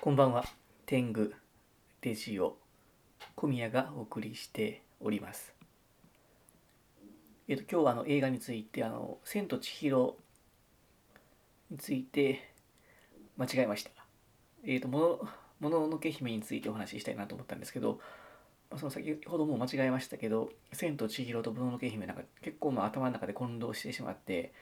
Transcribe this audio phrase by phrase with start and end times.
[0.00, 0.44] こんばんは。
[0.86, 1.32] 天狗
[2.02, 2.56] デジオ
[3.34, 5.52] 小宮がお送りしております。
[7.48, 10.16] えっと今日はあの映画についてあの千と千尋
[11.72, 12.48] について
[13.36, 13.90] 間違えました。
[14.64, 17.98] えっとものもののけ姫についてお話ししたいなと思ったんですけど、
[18.76, 24.52] その先ほども間違えましたけど、千と千尋ともののけ姫なんか結構まあ頭の中で混同してしまって、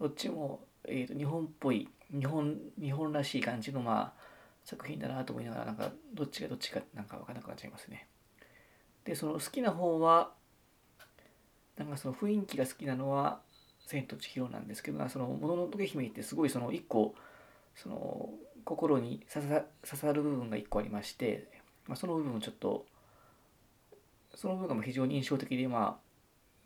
[0.00, 4.37] どっちも、えー、と日本っぽい日本日本らしい感じのまあ
[4.68, 8.06] 作品だなと思いながらなんかどっちがどっちかなんか分からなくなっちゃいますね。
[9.04, 10.34] でその好きな方は
[11.78, 13.40] なんかその雰囲気が好きなのは
[13.86, 17.14] 「千と千尋」なんですけどその「もののけ姫」ってすごいその一個
[17.74, 18.28] その
[18.66, 19.46] 心に刺
[19.84, 21.48] さる部分が一個ありまして、
[21.86, 22.84] まあ、その部分をちょっと
[24.34, 25.98] その部分が非常に印象的でまあ、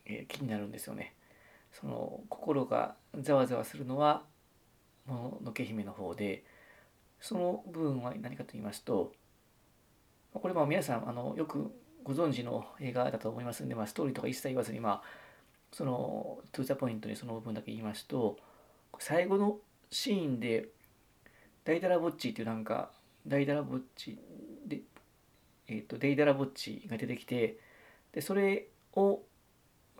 [0.03, 1.15] えー気になるんですよね。
[1.71, 4.25] その心がざわざわするのは
[5.05, 6.43] もののけ姫の方で
[7.23, 9.13] その部分は何かと言いますと
[10.33, 15.03] これまあ皆さんあのよくご存知の映画だと思いますんで、まあ、ストーリーとか一切言わずにまあ
[15.71, 18.37] そのトゥーザポイントにその部分だけ言いますと
[18.99, 19.57] 最後の
[19.89, 20.67] シーンで
[21.63, 22.91] ダイダラボッチっていうなんか
[23.25, 24.19] ダイダラボッチ
[24.67, 24.81] で
[25.69, 27.57] えっ、とデイダラボッチが出てきて
[28.11, 28.67] でそれ
[28.97, 29.21] を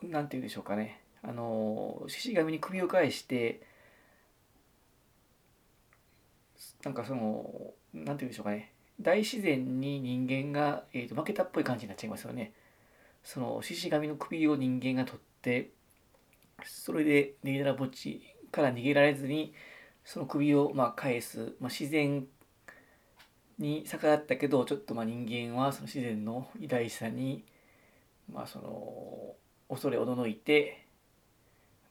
[0.02, 1.00] なんて言うんでしょうかね。
[1.22, 3.62] あの獅子神に首を返して
[6.84, 8.74] なんかそのなんて言うんでしょうかね。
[9.02, 12.54] 大自然に人間が、えー、と負けたっぽい感じになっちゃいますよね。
[13.24, 15.72] その獅子神の首を人間が取って
[16.66, 19.54] それでネギダラ墓地から逃げられずに
[20.04, 22.28] その首をまあ返す、まあ、自然
[23.58, 27.46] に逆らったけどちょっとまあ人間はその自然の偉大さに
[28.32, 29.36] まあその
[29.70, 30.84] 恐れおののいて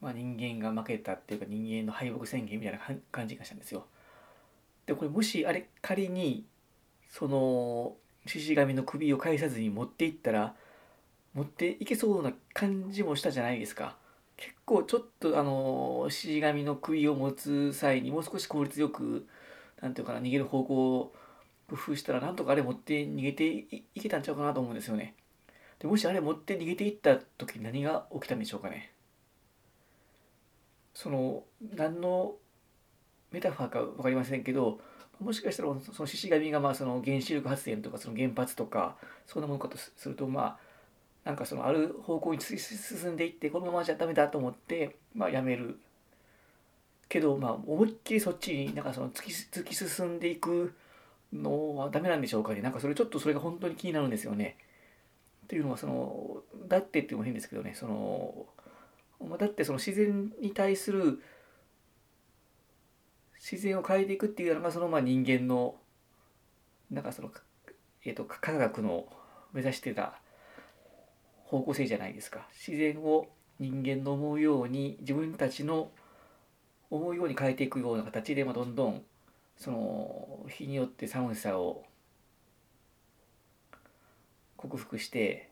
[0.02, 2.80] まあ、人間が負けたっていうか人間の敗北宣言みたいな
[3.12, 3.86] 感じがしたんですよ。
[4.86, 6.44] でこれもしあれ仮に
[7.08, 7.94] その
[8.26, 10.54] 獅子神の首を返さずに持っていったら
[11.34, 13.96] 持っていけそうな感じもしたじゃないですか。
[14.36, 19.26] 結構ちょっとあの獅子神の首を持つ際にもう少し効率よく
[19.80, 21.14] なんていうかな逃げる方向を
[21.68, 25.14] 工夫したらなんとかあれ持って逃げていいけたんちゃうかなと思うんですよね。
[25.78, 28.92] でもしあれ持って逃げていった時何が起きたんでしょうかね。
[30.94, 31.44] その
[31.74, 32.34] 何の
[33.32, 34.80] メタファーか分かりませんけど
[35.20, 40.58] もしかしたらその獅子神がまあその原子力発電とかその原発とかそんなものかとするとまあ
[41.24, 45.78] なんかそのある方向に進んでいってこのままじゃダメだと思ってまあやめる。
[47.08, 50.72] けどまあ思いっきりそっちになんかその突き突き進んでいく
[51.30, 52.62] のはダメなんでしょうかね。
[52.62, 54.56] なんかそれちょっとそれが本当に気になるんですよね。
[55.44, 57.74] っていうのはそのだってっていうも変ですけどね。
[57.74, 58.46] その
[59.38, 61.22] だってその自然に対する
[63.42, 65.74] 自然を変えていくっていうのがそのまあ人間の
[66.90, 67.30] なんかその、
[68.04, 69.06] えー、と科学の
[69.52, 70.14] 目指してた
[71.44, 72.46] 方向性じゃないですか。
[72.66, 75.90] 自然を人間の思うように自分たちの
[76.90, 79.02] 思うように変えていくような形で、まあ、どんどん
[79.56, 81.84] その日によって寒さを
[84.56, 85.48] 克服して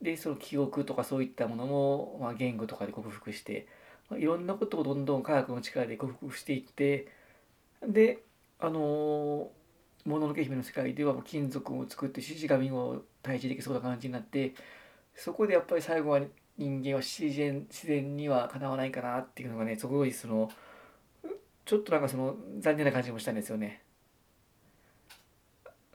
[0.00, 3.66] でその記憶とかそういったものも、まあ、言語とかで克服して、
[4.10, 7.06] まあ、いろんなことをどんどん科学の力で克服していって
[7.86, 8.22] で
[8.58, 9.48] あのー
[10.08, 14.54] 「もののけ姫」の世界では金属を作って獅子神を退治できそうな感じになって
[15.14, 16.20] そこでやっぱり最後は
[16.56, 20.50] 人間は自然自然にはかなわないかなっていうのがねすごいその
[21.64, 23.82] ちょっとなんかその残念な感じもしたんですよね。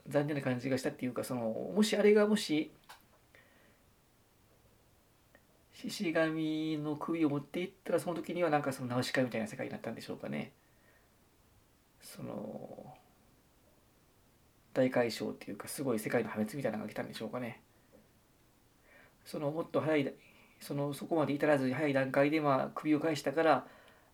[0.08, 2.72] 残念な感じがしたっていうかそのもしあれがもし
[5.74, 10.52] 獅子神の首を持っていったらその時にはなんかそのナウシカみたいな世界になったんでしょうかね。
[12.18, 12.94] その
[14.74, 17.62] 大解消っていうかすごい世界の破滅みたいなのが来たんでしょうかね。
[19.24, 20.12] そのもっと早い
[20.60, 23.66] そのそこまで至らず早い段階でまあ首を返したから、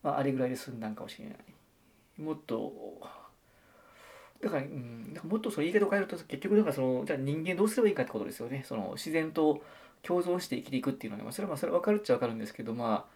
[0.03, 2.22] まあ、あれぐらいで済んだんかもしれない。
[2.22, 3.00] もっと
[4.42, 8.65] だから、うん、もっとその言い方を変えると結局だからそのじゃあ人間どうすればいいかってことですよね。
[8.68, 9.62] その自然と
[10.03, 13.07] 共存して生きていくっていうのは、まあ、それはまあそれ分かるっちゃ分かるんですけどま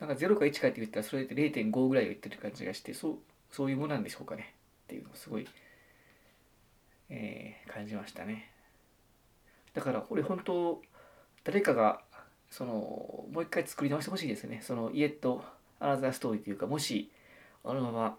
[0.00, 3.18] あなんか0か1かって言ったらそれって0.5ぐらいを言ってる感じがしてそう
[3.50, 4.54] そういうものなんでしょうかね
[4.84, 5.46] っていうのをすごい、
[7.08, 8.50] えー感じましたね。
[9.74, 10.82] だからこれ本当
[11.44, 12.02] 誰かが
[12.50, 14.60] そのもう一回作り直してほしいですね。
[14.62, 15.44] そのイエット・
[15.78, 17.10] アナザーストーリーというかもし
[17.64, 18.16] あのまま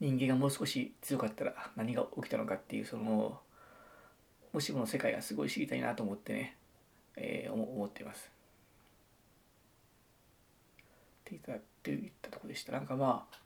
[0.00, 3.40] 人間がもう少し強かったら何が起きたのかっていうその
[4.52, 6.56] もしもの世界がすごい知りたいなと思ってね、
[7.16, 8.37] えー思思っています。
[11.28, 12.72] ていたって言ったとこでした。
[12.72, 13.38] なんかまあ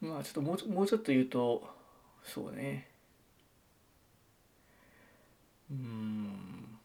[0.00, 1.62] まあちょっともうもうちょっと言うと
[2.24, 2.88] そうね。
[5.70, 6.78] うん。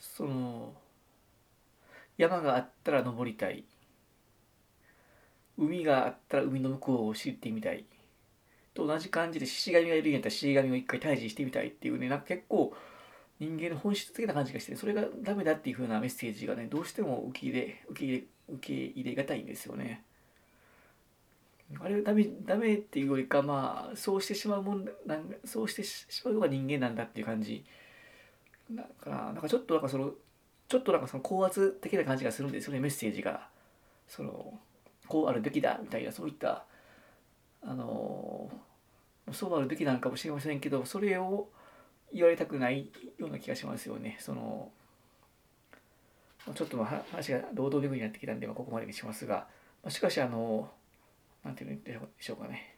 [0.00, 0.74] その
[2.18, 3.64] 山があったら登りたい。
[5.60, 7.84] 海があったら海の向こうを知ってみたい。
[8.72, 12.08] と同じ感じで獅子神がいるんやったら獅子神を一回退治してみたいっていうね。
[12.08, 12.74] なんか結構
[13.38, 18.24] 人間の本質的な感じがしてそれがダメだっていう風なメッセージがねどうしても受け入れ受け入れ
[18.54, 20.02] 受け入れがたいんですよね。
[21.78, 27.64] あれはダメダメっていうよりかまあそうしてしまうもんなんそうしてしまうのが人間なんだっていう感じ。
[28.70, 30.12] だからなんかちょっとなんかその
[30.68, 33.48] ちょっとなんかその高圧的な感じがするんですよねメッセージが。
[34.06, 34.58] その
[35.10, 36.64] こうあるべきだみたいなそういった
[37.62, 38.50] あの
[39.32, 41.48] そうあるべきなのかもしれませんけどそれを
[42.12, 44.16] 言われたくないような気がしますよね。
[44.18, 44.70] その
[46.54, 49.46] ちょっと話が労働巡りになってきたんで、ここまでにしますが、
[49.88, 50.68] しかしあの
[51.44, 52.74] なんていうんでしょうかね。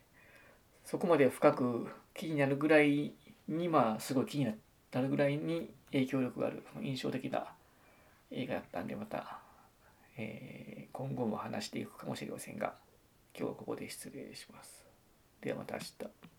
[0.85, 3.13] そこまで深く気になるぐらい
[3.49, 7.47] にまあすごい気になるぐらいに影響力がある印象的な
[8.31, 9.39] 映画だったんでまた、
[10.17, 12.75] えー、今後も話していくかもしれませんが
[13.37, 14.87] 今日はここで失礼します。
[15.41, 16.32] ではまた明日。